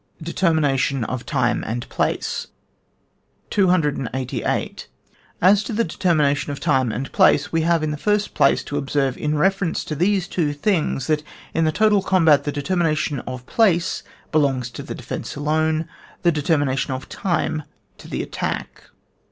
Determination 0.23 1.03
of 1.03 1.27
Time 1.27 1.63
and 1.63 1.87
Place. 1.87 2.47
288. 3.51 4.87
As 5.43 5.63
to 5.63 5.73
the 5.73 5.83
determination 5.83 6.51
of 6.51 6.59
time 6.59 6.91
and 6.91 7.11
place, 7.11 7.51
we 7.51 7.61
have, 7.61 7.83
in 7.83 7.91
the 7.91 7.97
first 7.97 8.33
place, 8.33 8.63
to 8.63 8.79
observe 8.79 9.15
in 9.15 9.37
reference 9.37 9.83
to 9.83 9.93
these 9.93 10.27
two 10.27 10.53
things, 10.53 11.05
that 11.05 11.21
in 11.53 11.65
the 11.65 11.71
total 11.71 12.01
combat 12.01 12.45
the 12.45 12.51
determina 12.51 12.97
tion 12.97 13.19
of 13.27 13.45
place 13.45 14.01
belongs 14.31 14.71
to 14.71 14.81
the 14.81 14.95
defence 14.95 15.35
alone, 15.35 15.87
the 16.23 16.31
determination 16.31 16.95
of 16.95 17.07
time 17.07 17.61
to 17.99 18.07
the 18.07 18.23
attack. 18.23 18.85